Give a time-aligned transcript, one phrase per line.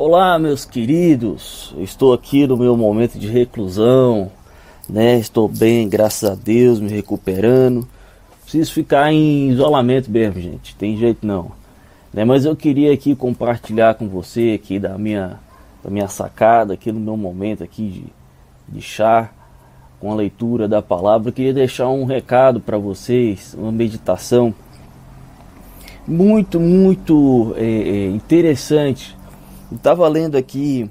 [0.00, 1.74] Olá, meus queridos.
[1.78, 4.30] Estou aqui no meu momento de reclusão,
[4.88, 5.18] né?
[5.18, 7.84] Estou bem, graças a Deus, me recuperando.
[8.42, 10.76] Preciso ficar em isolamento mesmo, gente.
[10.76, 11.50] Tem jeito não.
[12.14, 12.24] Né?
[12.24, 15.40] Mas eu queria aqui compartilhar com você aqui da minha,
[15.82, 17.88] da minha sacada, aqui no meu momento aqui
[18.68, 19.32] de, de chá,
[19.98, 21.30] com a leitura da palavra.
[21.30, 24.54] Eu queria deixar um recado para vocês, uma meditação
[26.06, 29.17] muito, muito é, interessante
[29.76, 30.90] estava lendo aqui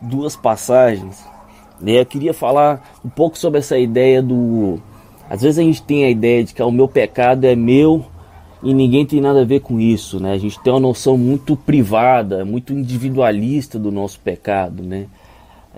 [0.00, 1.24] duas passagens.
[1.80, 2.00] Né?
[2.00, 4.80] Eu queria falar um pouco sobre essa ideia do.
[5.28, 8.04] Às vezes a gente tem a ideia de que o meu pecado é meu
[8.62, 10.32] e ninguém tem nada a ver com isso, né?
[10.32, 15.06] A gente tem uma noção muito privada, muito individualista do nosso pecado, né?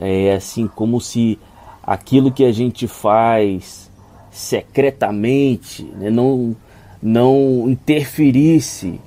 [0.00, 1.38] É assim como se
[1.82, 3.90] aquilo que a gente faz
[4.30, 6.10] secretamente né?
[6.10, 6.54] não,
[7.02, 9.00] não interferisse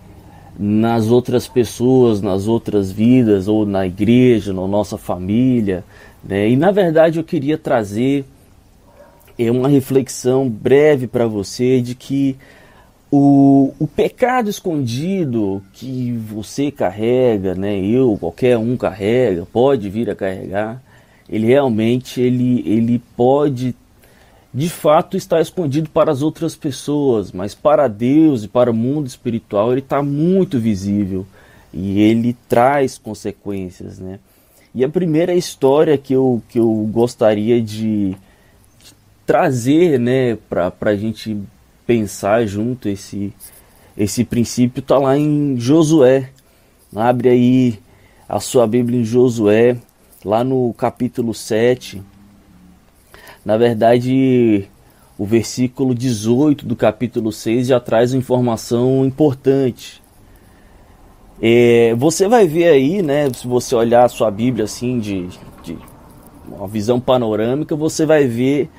[0.58, 5.84] nas outras pessoas, nas outras vidas, ou na igreja, na nossa família.
[6.24, 6.50] Né?
[6.50, 8.26] E na verdade eu queria trazer
[9.38, 12.38] é, uma reflexão breve para você de que
[13.12, 20.16] o, o pecado escondido que você carrega, né, eu, qualquer um carrega, pode vir a
[20.16, 20.82] carregar,
[21.30, 23.76] ele realmente ele, ele pode
[24.54, 29.08] de fato está escondido para as outras pessoas, mas para Deus e para o mundo
[29.08, 31.26] espiritual ele está muito visível
[31.74, 34.20] e ele traz consequências, né?
[34.76, 38.16] E a primeira história que eu, que eu gostaria de
[39.26, 41.38] trazer, né, para a gente
[41.86, 43.34] pensar junto esse,
[43.98, 46.30] esse princípio está lá em Josué.
[46.96, 47.80] Abre aí
[48.28, 49.78] a sua Bíblia em Josué,
[50.24, 52.02] lá no capítulo 7
[53.44, 54.68] na verdade,
[55.18, 60.02] o versículo 18 do capítulo 6 já traz uma informação importante.
[61.42, 65.28] É, você vai ver aí, né, se você olhar a sua Bíblia assim de,
[65.64, 65.78] de
[66.48, 68.70] uma visão panorâmica, você vai ver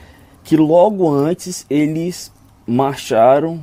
[0.44, 2.32] que logo antes eles
[2.66, 3.60] marcharam,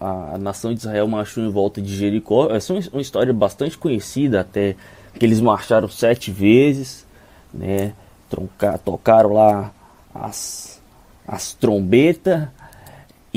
[0.00, 2.48] a, nação de Israel marchou em volta de Jericó.
[2.50, 4.74] Essa é uma história bastante conhecida até,
[5.18, 7.06] que eles marcharam sete vezes,
[7.54, 7.92] né,
[8.28, 9.72] troncar, tocaram lá
[10.22, 10.80] as,
[11.26, 12.48] as trombetas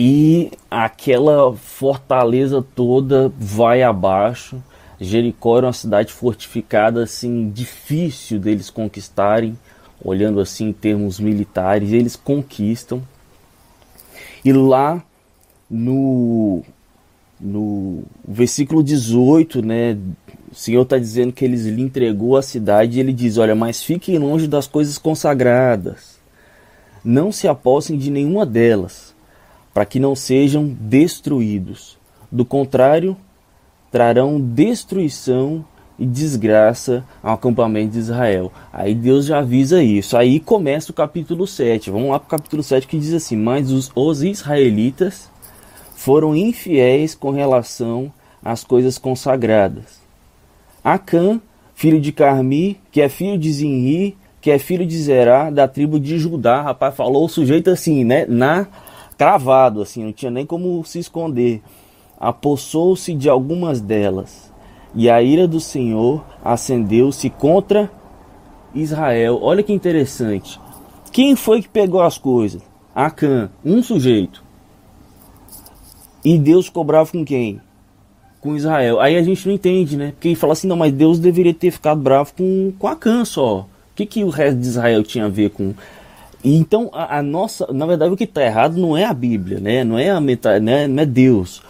[0.01, 4.63] e aquela fortaleza toda vai abaixo.
[4.99, 9.57] Jericó era uma cidade fortificada, assim, difícil deles conquistarem,
[10.03, 13.01] olhando assim em termos militares, eles conquistam.
[14.43, 15.03] E lá
[15.69, 16.63] no,
[17.39, 19.97] no versículo 18, né,
[20.49, 23.83] o Senhor está dizendo que eles lhe entregou a cidade e ele diz: Olha, mas
[23.83, 26.18] fiquem longe das coisas consagradas
[27.03, 29.15] não se apossem de nenhuma delas,
[29.73, 31.97] para que não sejam destruídos.
[32.31, 33.15] Do contrário,
[33.91, 35.65] trarão destruição
[35.97, 38.51] e desgraça ao acampamento de Israel.
[38.71, 40.15] Aí Deus já avisa isso.
[40.15, 41.91] Aí começa o capítulo 7.
[41.91, 45.29] Vamos lá para o capítulo 7 que diz assim: Mas os, os israelitas
[45.95, 48.11] foram infiéis com relação
[48.43, 49.99] às coisas consagradas.
[50.81, 51.41] Acã,
[51.75, 55.99] filho de Carmi, que é filho de Zinri, que é filho de Zerá, da tribo
[55.99, 56.61] de Judá.
[56.61, 58.25] Rapaz, falou o sujeito assim, né?
[58.25, 58.67] Na
[59.17, 61.61] cravado, assim, não tinha nem como se esconder.
[62.17, 64.51] Apossou-se de algumas delas,
[64.95, 67.91] e a ira do Senhor acendeu-se contra
[68.73, 69.39] Israel.
[69.41, 70.59] Olha que interessante.
[71.11, 72.61] Quem foi que pegou as coisas?
[72.93, 74.43] Acã, um sujeito.
[76.23, 77.61] E Deus cobrava com quem?
[78.41, 78.99] Com Israel.
[78.99, 80.11] Aí a gente não entende, né?
[80.11, 83.65] Porque fala assim, não, mas Deus deveria ter ficado bravo com, com Acã só
[83.99, 85.73] que, que o resto de Israel tinha a ver com.
[86.43, 87.71] Então, a, a nossa.
[87.73, 89.83] Na verdade, o que está errado não é a Bíblia, né?
[89.83, 91.61] não, é a meta, não, é, não é Deus.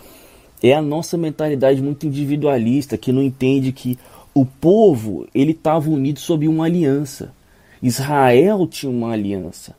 [0.61, 3.97] É a nossa mentalidade muito individualista que não entende que
[4.33, 7.33] o povo ele estava unido sob uma aliança.
[7.81, 9.73] Israel tinha uma aliança.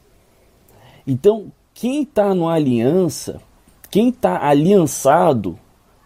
[1.07, 3.41] Então, quem está numa aliança,
[3.91, 5.59] quem está aliançado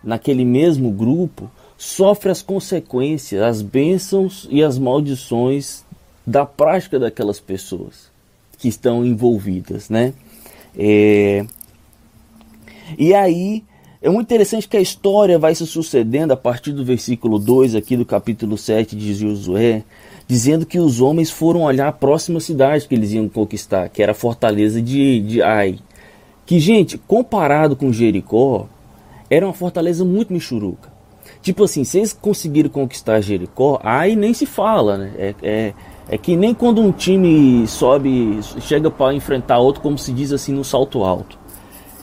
[0.02, 5.83] naquele mesmo grupo, sofre as consequências, as bênçãos e as maldições
[6.26, 8.10] da prática daquelas pessoas
[8.58, 10.14] que estão envolvidas, né?
[10.76, 11.44] É...
[12.98, 13.64] E aí
[14.00, 17.96] é muito interessante que a história vai se sucedendo a partir do versículo 2 aqui
[17.96, 19.82] do capítulo 7 de Josué,
[20.28, 24.12] dizendo que os homens foram olhar a próxima cidade que eles iam conquistar, que era
[24.12, 25.78] a fortaleza de, de Ai.
[26.44, 28.68] Que, gente, comparado com Jericó,
[29.30, 30.92] era uma fortaleza muito michuruca.
[31.42, 35.12] Tipo assim, se eles conseguiram conquistar Jericó, aí nem se fala, né?
[35.16, 35.74] É, é,
[36.08, 40.52] é que nem quando um time sobe, chega para enfrentar outro, como se diz assim,
[40.52, 41.38] no salto alto.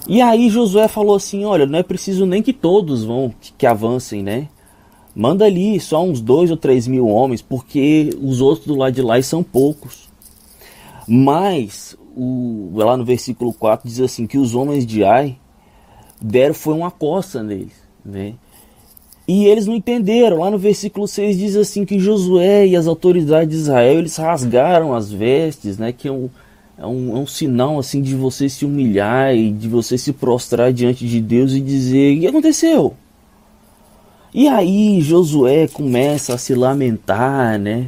[0.08, 3.66] E aí Josué falou assim: olha, não é preciso nem que todos vão, que, que
[3.66, 4.48] avancem, né?
[5.16, 9.02] Manda ali só uns dois ou três mil homens, porque os outros do lado de
[9.02, 10.10] lá são poucos.
[11.08, 15.38] Mas, o, lá no versículo 4 diz assim: que os homens de Ai
[16.22, 17.82] deram foi uma coça neles.
[18.04, 18.36] Né?
[19.33, 20.39] E eles não entenderam.
[20.39, 24.94] Lá no versículo 6 diz assim que Josué e as autoridades de Israel eles rasgaram
[24.94, 25.94] as vestes, né?
[25.94, 26.30] Que é um,
[26.78, 30.74] é um, é um sinal assim de você se humilhar e de você se prostrar
[30.74, 32.94] diante de Deus e dizer: O que aconteceu?
[34.33, 37.88] E aí Josué começa a se lamentar, né?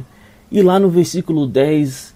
[0.50, 2.14] E lá no versículo 10,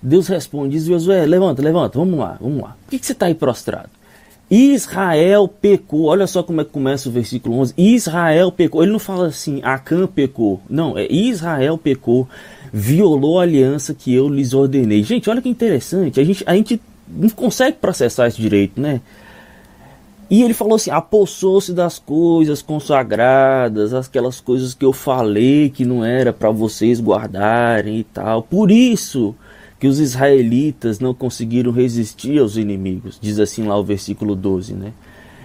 [0.00, 2.76] Deus responde, diz Josué, levanta, levanta, vamos lá, vamos lá.
[2.84, 3.90] Por que, que você está aí prostrado?
[4.50, 7.74] Israel pecou, olha só como é que começa o versículo 11.
[7.78, 10.60] Israel pecou, ele não fala assim, Acã pecou.
[10.68, 12.28] Não, é Israel pecou,
[12.72, 15.04] violou a aliança que eu lhes ordenei.
[15.04, 19.00] Gente, olha que interessante, a gente, a gente não consegue processar isso direito, né?
[20.28, 26.04] E ele falou assim: apossou-se das coisas consagradas, aquelas coisas que eu falei que não
[26.04, 28.42] era para vocês guardarem e tal.
[28.42, 29.34] Por isso
[29.80, 34.92] que os israelitas não conseguiram resistir aos inimigos, diz assim lá o versículo 12, né?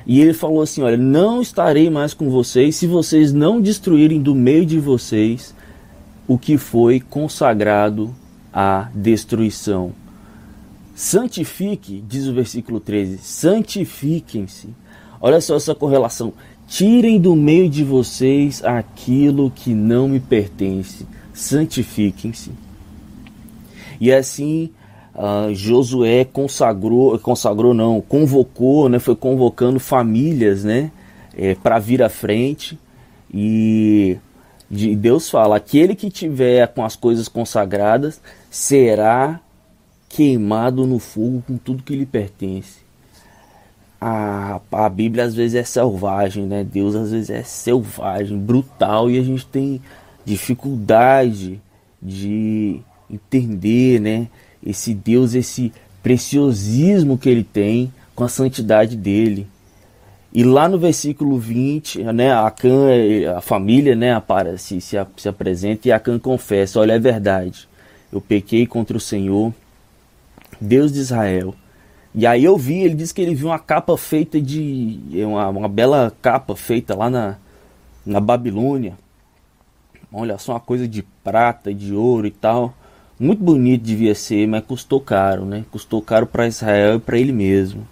[0.06, 4.36] E ele falou assim: Olha, não estarei mais com vocês se vocês não destruírem do
[4.36, 5.56] meio de vocês
[6.28, 8.14] o que foi consagrado
[8.54, 9.94] à destruição.
[10.94, 14.68] Santifique, diz o versículo 13, santifiquem-se.
[15.20, 16.34] Olha só essa correlação.
[16.68, 21.06] Tirem do meio de vocês aquilo que não me pertence.
[21.34, 22.65] Santifiquem-se.
[24.00, 24.71] E assim
[25.15, 30.92] uh, Josué consagrou, consagrou não, convocou, né, foi convocando famílias, né,
[31.36, 32.77] é, para vir à frente.
[33.33, 34.18] E
[34.69, 39.39] de Deus fala: aquele que tiver com as coisas consagradas será
[40.09, 42.86] queimado no fogo com tudo que lhe pertence.
[44.00, 46.63] A, a Bíblia às vezes é selvagem, né?
[46.63, 49.81] Deus às vezes é selvagem, brutal e a gente tem
[50.24, 51.62] dificuldade
[52.01, 54.28] de entender, né?
[54.66, 55.72] Esse Deus, esse
[56.02, 59.48] preciosismo que ele tem com a santidade dele.
[60.34, 62.90] E lá no versículo 20, né, Acã,
[63.38, 67.69] a família, né, aparece, se, se apresenta e Acã confessa, olha, é verdade,
[68.12, 69.54] eu pequei contra o Senhor,
[70.60, 71.56] Deus de Israel.
[72.13, 75.00] E aí eu vi, ele disse que ele viu uma capa feita de.
[75.25, 77.36] Uma, uma bela capa feita lá na,
[78.06, 78.94] na Babilônia.
[80.13, 82.74] Olha só, uma coisa de prata, de ouro e tal.
[83.18, 85.64] Muito bonito devia ser, mas custou caro, né?
[85.72, 87.88] Custou caro para Israel e para ele mesmo.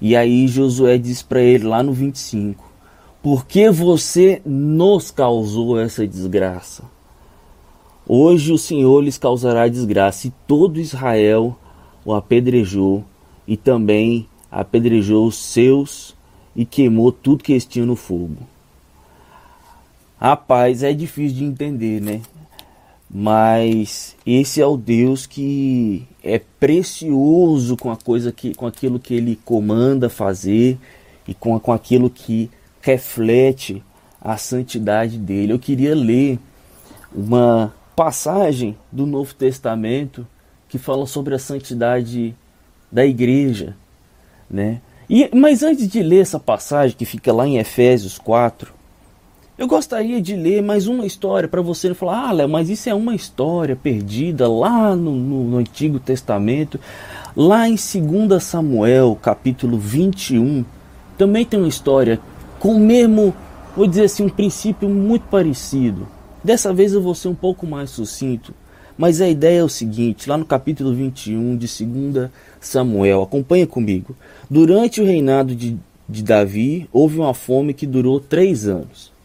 [0.00, 2.64] E aí Josué diz para ele lá no 25:
[3.22, 6.84] Por que você nos causou essa desgraça?
[8.06, 11.54] Hoje o Senhor lhes causará desgraça e todo Israel
[12.02, 13.04] o apedrejou
[13.46, 16.16] e também apedrejou os seus
[16.56, 18.38] e queimou tudo que eles tinham no fogo.
[20.18, 22.22] Rapaz, é difícil de entender, né?
[23.10, 29.14] Mas esse é o Deus que é precioso com a coisa que, com aquilo que
[29.14, 30.78] ele comanda fazer
[31.26, 32.50] e com, com aquilo que
[32.82, 33.82] reflete
[34.20, 35.52] a santidade dele.
[35.52, 36.38] Eu queria ler
[37.14, 40.26] uma passagem do Novo Testamento
[40.68, 42.34] que fala sobre a santidade
[42.92, 43.74] da igreja,
[44.50, 44.80] né?
[45.08, 48.72] E, mas antes de ler essa passagem que fica lá em Efésios 4,
[49.58, 52.94] eu gostaria de ler mais uma história para você falar, ah, Léo, mas isso é
[52.94, 56.78] uma história perdida lá no, no, no Antigo Testamento.
[57.34, 60.64] Lá em 2 Samuel, capítulo 21,
[61.18, 62.20] também tem uma história
[62.60, 63.34] com o mesmo,
[63.76, 66.06] vou dizer assim, um princípio muito parecido.
[66.42, 68.54] Dessa vez eu vou ser um pouco mais sucinto.
[68.96, 72.30] Mas a ideia é o seguinte, lá no capítulo 21 de 2
[72.60, 74.14] Samuel, acompanha comigo.
[74.48, 75.76] Durante o reinado de,
[76.08, 79.17] de Davi, houve uma fome que durou três anos.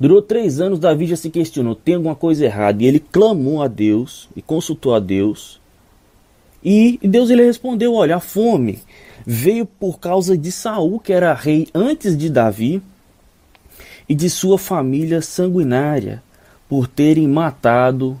[0.00, 2.82] Durou três anos, Davi já se questionou, tem alguma coisa errada?
[2.82, 5.60] E ele clamou a Deus e consultou a Deus.
[6.62, 8.78] E Deus ele respondeu, olha, a fome
[9.26, 12.80] veio por causa de Saul, que era rei antes de Davi,
[14.08, 16.22] e de sua família sanguinária,
[16.68, 18.16] por terem matado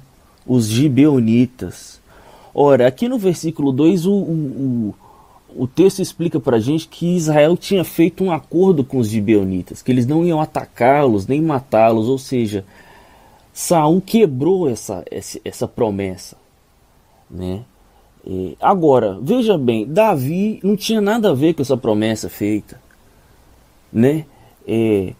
[0.46, 2.00] os gibeonitas.
[2.52, 4.14] Ora, aqui no versículo 2, o, o,
[4.88, 4.94] o
[5.66, 9.90] texto explica para a gente que Israel tinha feito um acordo com os gibeonitas, que
[9.90, 12.64] eles não iam atacá-los nem matá-los, ou seja,
[13.52, 16.36] Saul quebrou essa, essa, essa promessa.
[17.30, 17.64] Né?
[18.26, 22.80] E, agora, veja bem, Davi não tinha nada a ver com essa promessa feita.
[23.92, 24.26] Né?
[24.66, 25.14] É,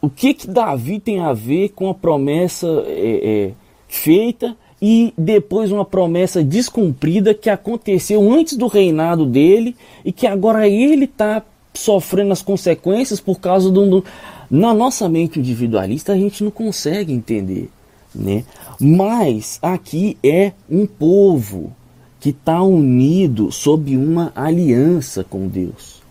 [0.00, 3.54] o que que Davi tem a ver com a promessa é, é,
[3.86, 10.68] feita e depois uma promessa descumprida que aconteceu antes do reinado dele e que agora
[10.68, 11.40] ele está
[11.72, 14.02] sofrendo as consequências por causa de um,
[14.50, 17.70] Na nossa mente individualista a gente não consegue entender,
[18.12, 18.44] né?
[18.80, 21.72] Mas aqui é um povo
[22.18, 26.02] que está unido sob uma aliança com Deus.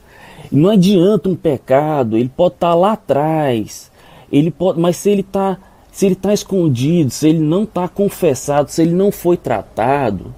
[0.49, 3.91] E não adianta um pecado, ele pode estar tá lá atrás,
[4.31, 5.57] ele pode, mas se ele está
[5.91, 10.33] se ele está escondido, se ele não está confessado, se ele não foi tratado,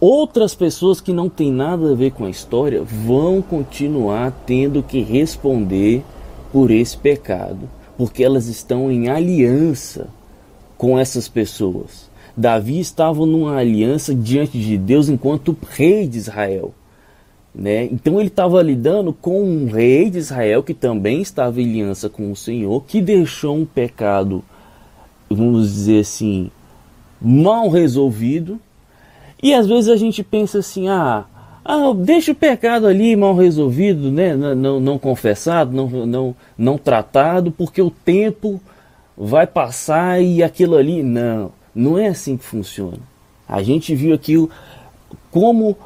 [0.00, 5.02] outras pessoas que não têm nada a ver com a história vão continuar tendo que
[5.02, 6.02] responder
[6.52, 10.08] por esse pecado, porque elas estão em aliança
[10.78, 12.08] com essas pessoas.
[12.36, 16.74] Davi estava numa aliança diante de Deus enquanto rei de Israel.
[17.54, 17.84] Né?
[17.84, 22.30] Então ele estava lidando com um rei de Israel que também estava em aliança com
[22.30, 24.44] o Senhor, que deixou um pecado,
[25.30, 26.50] vamos dizer assim,
[27.20, 28.60] mal resolvido.
[29.42, 31.24] E às vezes a gente pensa assim: ah,
[31.64, 34.34] ah deixa o pecado ali mal resolvido, né?
[34.36, 38.60] não, não, não confessado, não, não, não tratado, porque o tempo
[39.16, 41.02] vai passar e aquilo ali.
[41.02, 42.98] Não, não é assim que funciona.
[43.48, 44.48] A gente viu aqui
[45.30, 45.76] como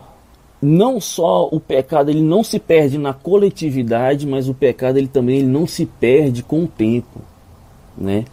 [0.62, 5.38] não só o pecado ele não se perde na coletividade, mas o pecado ele também
[5.38, 7.20] ele não se perde com o tempo,
[7.96, 8.24] né?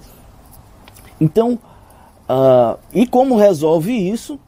[1.19, 1.59] Então,
[2.29, 4.39] uh, e como resolve isso,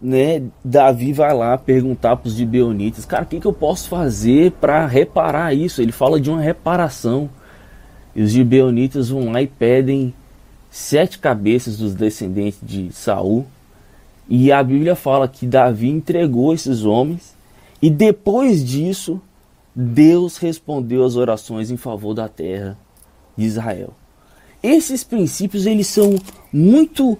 [0.00, 0.42] né?
[0.64, 4.86] Davi vai lá perguntar para os gibeonitas, cara, o que, que eu posso fazer para
[4.86, 5.82] reparar isso?
[5.82, 7.28] Ele fala de uma reparação.
[8.14, 10.12] E os gibeonitas vão lá e pedem
[10.70, 13.46] sete cabeças dos descendentes de Saul
[14.28, 17.34] e a Bíblia fala que Davi entregou esses homens
[17.82, 19.20] e depois disso
[19.74, 22.78] Deus respondeu às orações em favor da terra
[23.36, 23.92] de Israel.
[24.62, 26.16] Esses princípios eles são
[26.52, 27.16] muito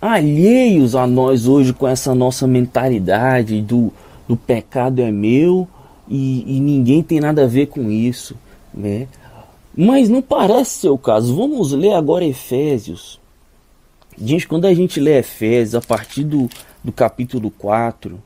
[0.00, 3.92] alheios a nós hoje com essa nossa mentalidade do,
[4.26, 5.68] do pecado é meu
[6.08, 8.34] e, e ninguém tem nada a ver com isso,
[8.72, 9.06] né?
[9.76, 11.34] Mas não parece ser o caso.
[11.36, 13.20] Vamos ler agora Efésios
[14.22, 16.46] Gente, quando a gente lê Efésios a partir do,
[16.84, 18.22] do capítulo 4,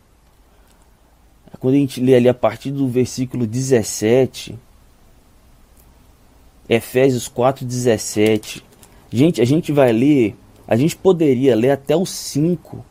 [1.61, 4.59] quando a gente lê ali a partir do versículo 17,
[6.69, 8.65] Efésios 4, 17,
[9.11, 10.35] gente, a gente vai ler,
[10.67, 12.85] a gente poderia ler até o 5,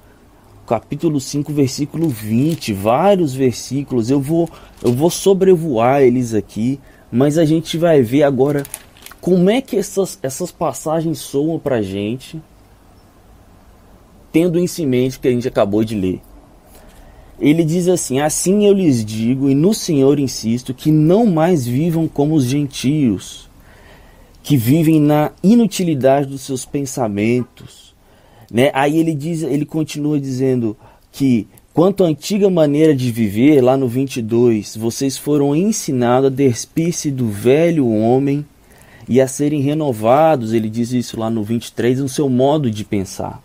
[0.68, 4.50] capítulo 5, versículo 20, vários versículos, eu vou,
[4.82, 6.80] eu vou sobrevoar eles aqui,
[7.12, 8.64] mas a gente vai ver agora
[9.20, 12.42] como é que essas, essas passagens soam para gente
[14.34, 16.20] tendo em si mente que a gente acabou de ler.
[17.40, 22.08] Ele diz assim: Assim eu lhes digo, e no Senhor insisto, que não mais vivam
[22.08, 23.48] como os gentios,
[24.44, 27.96] que vivem na inutilidade dos seus pensamentos.
[28.52, 28.70] Né?
[28.74, 30.76] Aí ele diz, ele continua dizendo
[31.14, 37.10] que quanto à antiga maneira de viver, lá no 22, vocês foram ensinados a despir-se
[37.10, 38.46] do velho homem
[39.08, 43.42] e a serem renovados, ele diz isso lá no 23, no seu modo de pensar.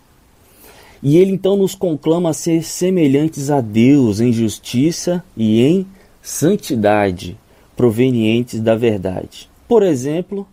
[1.01, 5.87] E ele então nos conclama a ser semelhantes a Deus em justiça e em
[6.21, 7.37] santidade,
[7.75, 9.49] provenientes da verdade.
[9.65, 10.45] Por exemplo,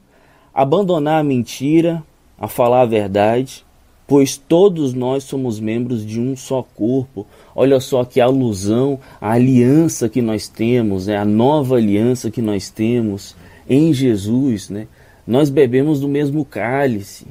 [0.63, 2.03] abandonar a mentira,
[2.39, 3.65] a falar a verdade,
[4.07, 7.27] pois todos nós somos membros de um só corpo.
[7.55, 11.17] Olha só que alusão à aliança que nós temos, né?
[11.17, 13.37] a nova aliança que nós temos
[13.69, 14.71] em Jesus.
[14.71, 14.89] Né?
[15.27, 17.27] Nós bebemos do mesmo cálice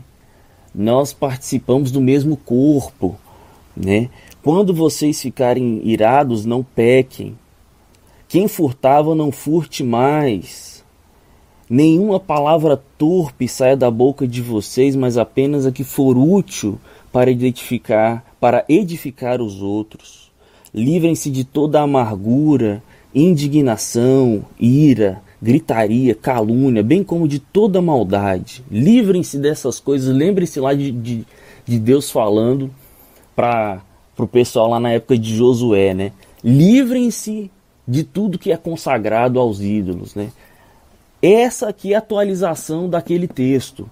[0.76, 3.16] nós participamos do mesmo corpo,
[3.76, 4.10] né?
[4.44, 7.38] Quando vocês ficarem irados, não pequem.
[8.28, 10.75] Quem furtava, não furte mais.
[11.70, 16.80] Nenhuma palavra torpe saia da boca de vocês, mas apenas a que for útil
[17.12, 20.32] para edificar, para edificar os outros.
[20.74, 28.64] Livrem-se de toda amargura, indignação, ira, gritaria, calúnia, bem como de toda maldade.
[28.70, 31.26] Livrem-se dessas coisas, lembrem-se lá de, de,
[31.66, 32.70] de, Deus falando
[33.36, 33.82] para
[34.18, 36.12] o pessoal lá na época de Josué, né?
[36.44, 37.50] Livrem-se
[37.88, 40.30] de tudo que é consagrado aos ídolos, né?
[41.22, 43.90] Essa aqui é a atualização daquele texto.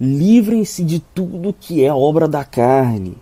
[0.00, 3.14] Livrem-se de tudo que é obra da carne.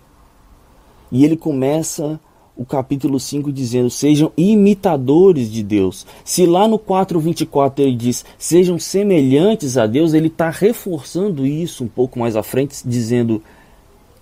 [1.11, 2.19] E ele começa
[2.55, 6.05] o capítulo 5 dizendo: sejam imitadores de Deus.
[6.23, 11.87] Se lá no 4:24 ele diz: sejam semelhantes a Deus, ele está reforçando isso um
[11.87, 13.41] pouco mais à frente, dizendo: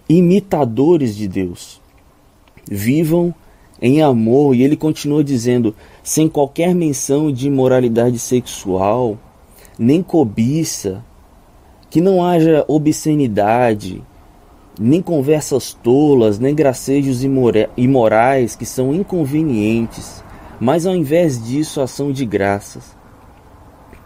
[0.10, 1.80] imitadores de Deus.
[2.70, 3.34] Vivam
[3.82, 4.56] em amor.
[4.56, 9.18] E ele continua dizendo: sem qualquer menção de imoralidade sexual,
[9.78, 11.04] nem cobiça,
[11.90, 14.04] que não haja obscenidade
[14.80, 17.24] nem conversas tolas, nem gracejos
[17.78, 20.24] imorais que são inconvenientes,
[20.60, 22.96] mas ao invés disso, ação de graças.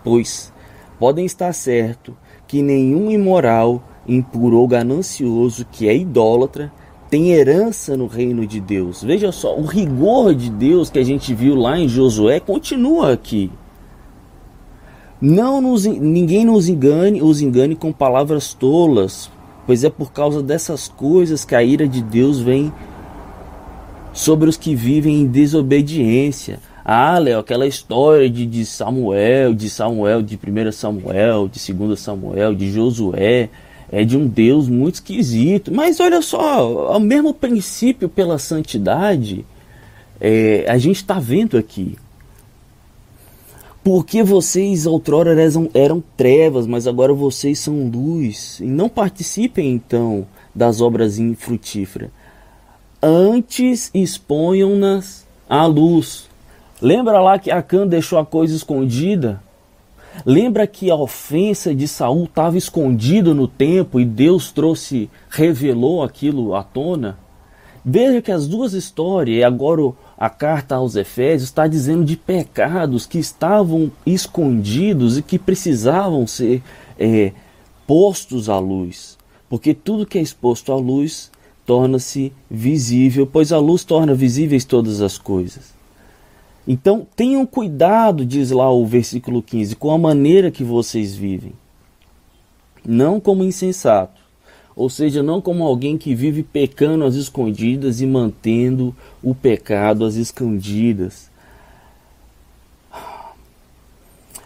[0.04, 0.52] Pois,
[1.00, 2.16] podem estar certo
[2.48, 6.72] que nenhum imoral, impuro ou ganancioso que é idólatra
[7.16, 9.02] tem herança no reino de Deus.
[9.02, 13.50] Veja só, o rigor de Deus que a gente viu lá em Josué continua aqui.
[15.22, 19.32] Não nos, ninguém nos engane, os engane com palavras tolas,
[19.66, 22.70] pois é por causa dessas coisas que a ira de Deus vem
[24.12, 26.60] sobre os que vivem em desobediência.
[26.84, 32.54] Ah, Léo, aquela história de, de Samuel, de Samuel, de 1 Samuel, de 2 Samuel,
[32.54, 33.50] de Josué,
[33.92, 35.74] é de um Deus muito esquisito.
[35.74, 39.46] Mas olha só, o mesmo princípio pela santidade,
[40.20, 41.98] é, a gente está vendo aqui.
[43.84, 48.60] Porque vocês outrora eram, eram trevas, mas agora vocês são luz.
[48.60, 52.10] E não participem então das obras infrutíferas.
[53.01, 56.27] Antes exponham-nas à luz.
[56.82, 59.42] Lembra lá que Acã deixou a coisa escondida?
[60.24, 66.56] Lembra que a ofensa de Saul estava escondida no tempo e Deus trouxe, revelou aquilo
[66.56, 67.18] à tona?
[67.84, 73.06] Veja que as duas histórias, e agora a carta aos Efésios está dizendo de pecados
[73.06, 76.64] que estavam escondidos e que precisavam ser
[76.98, 77.32] é,
[77.86, 79.18] postos à luz.
[79.48, 81.30] Porque tudo que é exposto à luz
[81.64, 85.75] torna-se visível, pois a luz torna visíveis todas as coisas.
[86.68, 91.54] Então tenham cuidado, diz lá o versículo 15, com a maneira que vocês vivem.
[92.84, 94.22] Não como insensato,
[94.76, 100.16] ou seja, não como alguém que vive pecando às escondidas e mantendo o pecado às
[100.16, 101.30] escondidas.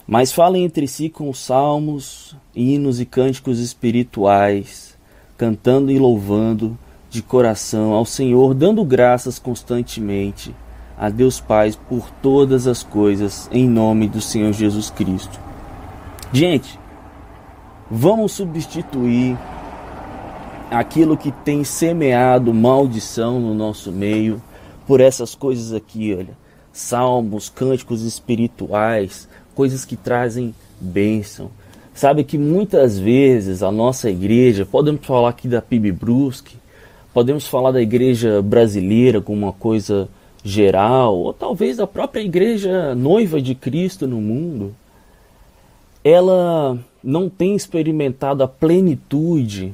[0.05, 4.97] Mas falem entre si com salmos, hinos e cânticos espirituais,
[5.37, 6.77] cantando e louvando
[7.09, 10.53] de coração ao Senhor, dando graças constantemente
[10.99, 15.39] a Deus Pai por todas as coisas, em nome do Senhor Jesus Cristo.
[16.33, 16.77] Gente,
[17.89, 19.37] vamos substituir
[20.69, 24.41] aquilo que tem semeado maldição no nosso meio
[24.85, 26.37] por essas coisas aqui, olha.
[26.73, 31.49] Salmos, cânticos espirituais, coisas que trazem bênção.
[31.93, 36.57] Sabe que muitas vezes a nossa igreja, podemos falar aqui da PIB Brusque,
[37.13, 40.07] podemos falar da igreja brasileira como uma coisa
[40.43, 44.75] geral, ou talvez a própria igreja noiva de Cristo no mundo,
[46.03, 49.73] ela não tem experimentado a plenitude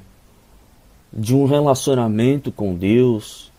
[1.11, 3.51] de um relacionamento com Deus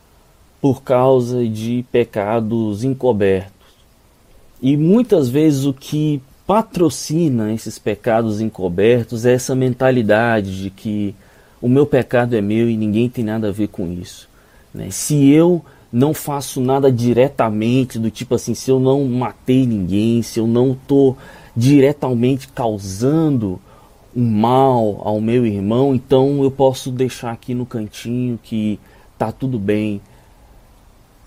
[0.61, 3.53] por causa de pecados encobertos.
[4.61, 11.14] E muitas vezes o que patrocina esses pecados encobertos é essa mentalidade de que
[11.61, 14.29] o meu pecado é meu e ninguém tem nada a ver com isso.
[14.73, 14.90] Né?
[14.90, 20.38] Se eu não faço nada diretamente, do tipo assim, se eu não matei ninguém, se
[20.38, 21.16] eu não estou
[21.57, 23.61] diretamente causando
[24.14, 28.81] um mal ao meu irmão, então eu posso deixar aqui no cantinho que
[29.18, 30.01] tá tudo bem.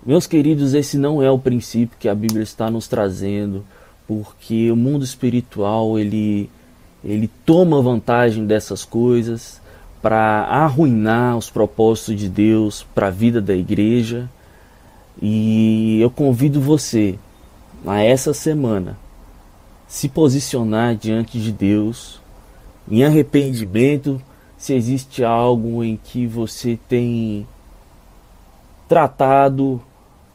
[0.05, 3.65] Meus queridos, esse não é o princípio que a Bíblia está nos trazendo,
[4.07, 6.49] porque o mundo espiritual ele
[7.01, 9.61] ele toma vantagem dessas coisas
[10.01, 14.29] para arruinar os propósitos de Deus para a vida da igreja
[15.21, 17.17] e eu convido você
[17.85, 18.97] a essa semana
[19.87, 22.21] se posicionar diante de Deus
[22.89, 24.21] em arrependimento,
[24.57, 27.47] se existe algo em que você tem
[28.87, 29.81] tratado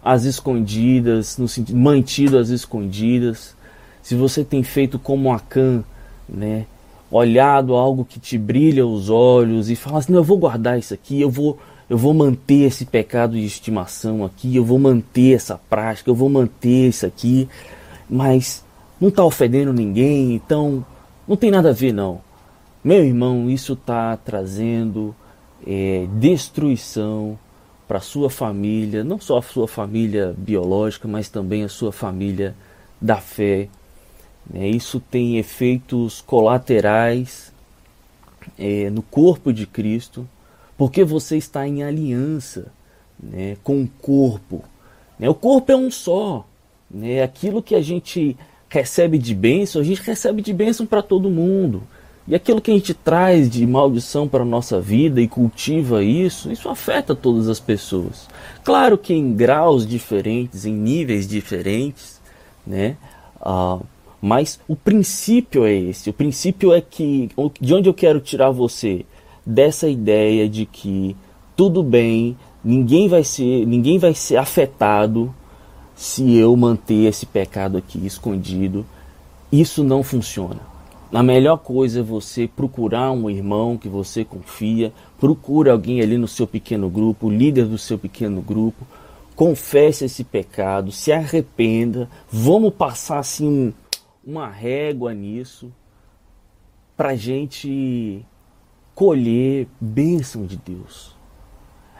[0.02, 3.56] as escondidas, no sentido mantido as escondidas,
[4.02, 5.82] se você tem feito como Acã,
[6.28, 6.66] né,
[7.10, 10.92] olhado algo que te brilha os olhos e fala assim, não, eu vou guardar isso
[10.92, 15.58] aqui, eu vou eu vou manter esse pecado de estimação aqui, eu vou manter essa
[15.68, 17.48] prática, eu vou manter isso aqui,
[18.08, 18.64] mas
[19.00, 20.84] não está ofendendo ninguém, então
[21.28, 22.20] não tem nada a ver não.
[22.82, 25.14] Meu irmão, isso está trazendo
[25.66, 27.38] é, destruição
[27.86, 32.54] para sua família, não só a sua família biológica, mas também a sua família
[33.00, 33.68] da fé.
[34.52, 37.52] É, isso tem efeitos colaterais
[38.58, 40.28] é, no corpo de Cristo
[40.76, 42.72] porque você está em aliança
[43.22, 44.64] né, com o corpo.
[45.18, 45.28] Né?
[45.28, 46.44] O corpo é um só.
[46.90, 47.22] Né?
[47.22, 48.36] Aquilo que a gente
[48.68, 51.82] recebe de bênção, a gente recebe de bênção para todo mundo.
[52.26, 56.50] E aquilo que a gente traz de maldição para a nossa vida e cultiva isso,
[56.50, 58.26] isso afeta todas as pessoas.
[58.64, 62.20] Claro que em graus diferentes, em níveis diferentes,
[62.66, 62.96] né?
[63.40, 63.78] Ah,
[64.22, 66.08] mas o princípio é esse.
[66.08, 67.28] O princípio é que
[67.60, 69.04] de onde eu quero tirar você
[69.44, 71.16] dessa ideia de que
[71.56, 75.34] tudo bem, ninguém vai ser, ninguém vai ser afetado
[75.94, 78.84] se eu manter esse pecado aqui escondido.
[79.52, 80.60] Isso não funciona.
[81.12, 86.26] a melhor coisa é você procurar um irmão que você confia, procure alguém ali no
[86.26, 88.84] seu pequeno grupo, líder do seu pequeno grupo,
[89.36, 93.72] confesse esse pecado, se arrependa, vamos passar assim
[94.26, 95.70] uma régua nisso
[96.96, 98.24] para gente
[98.94, 101.14] colher bênção de Deus.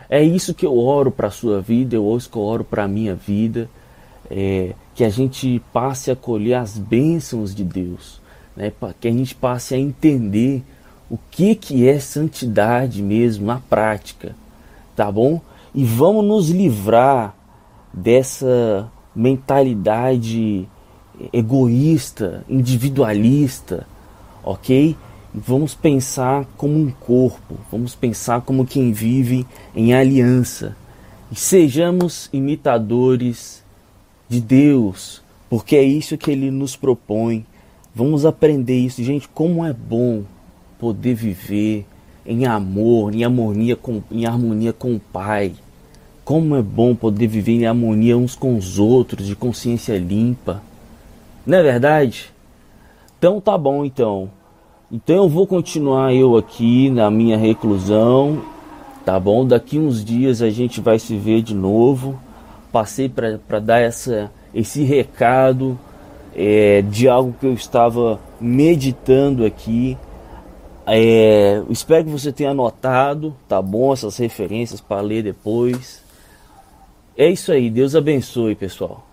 [0.08, 3.14] É isso que eu oro para a sua vida, eu eu oro para a minha
[3.14, 3.68] vida,
[4.30, 8.22] é, que a gente passe a colher as bênçãos de Deus
[8.56, 10.62] né, que a gente passe a entender
[11.10, 14.34] o que, que é santidade mesmo na prática,
[14.96, 15.40] tá bom?
[15.74, 17.34] E vamos nos livrar
[17.92, 20.68] dessa mentalidade
[21.32, 23.86] egoísta, individualista,
[24.42, 24.96] ok?
[25.34, 29.44] Vamos pensar como um corpo, vamos pensar como quem vive
[29.74, 30.76] em aliança
[31.30, 33.64] e sejamos imitadores
[34.28, 37.44] de Deus, porque é isso que Ele nos propõe
[37.96, 40.24] Vamos aprender isso, gente, como é bom
[40.80, 41.86] poder viver
[42.26, 45.52] em amor, em harmonia com, em harmonia com o Pai.
[46.24, 50.60] Como é bom poder viver em harmonia uns com os outros, de consciência limpa.
[51.46, 52.32] Não é verdade?
[53.16, 54.28] Então tá bom então.
[54.94, 58.44] Então eu vou continuar eu aqui na minha reclusão,
[59.04, 59.44] tá bom?
[59.44, 62.16] Daqui uns dias a gente vai se ver de novo.
[62.70, 65.76] Passei para dar essa, esse recado
[66.32, 69.98] é, de algo que eu estava meditando aqui.
[70.86, 73.92] É, espero que você tenha anotado, tá bom?
[73.92, 76.04] Essas referências para ler depois.
[77.18, 79.04] É isso aí, Deus abençoe, pessoal.